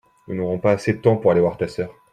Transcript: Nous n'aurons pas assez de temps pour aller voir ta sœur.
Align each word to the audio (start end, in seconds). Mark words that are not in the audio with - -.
Nous 0.27 0.33
n'aurons 0.33 0.57
pas 0.57 0.71
assez 0.71 0.93
de 0.93 0.97
temps 0.97 1.15
pour 1.17 1.29
aller 1.29 1.41
voir 1.41 1.57
ta 1.57 1.67
sœur. 1.67 1.93